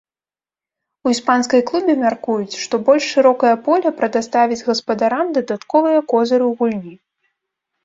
У 1.07 1.11
іспанскай 1.15 1.61
клубе 1.71 1.93
мяркуюць, 2.03 2.59
што 2.63 2.73
больш 2.89 3.03
шырокае 3.17 3.53
поле 3.69 3.93
прадаставіць 4.01 4.59
гаспадарам 4.73 5.25
дадатковыя 5.39 5.99
козыры 6.11 6.45
ў 6.51 6.61
гульні. 6.65 6.95